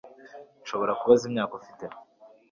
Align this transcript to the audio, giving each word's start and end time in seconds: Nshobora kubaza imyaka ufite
Nshobora 0.63 0.97
kubaza 0.99 1.23
imyaka 1.29 1.53
ufite 1.59 1.85